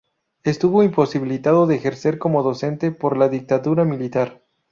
[0.43, 4.41] Estuvo imposibilitado de ejercer como docente por la dictadura militar.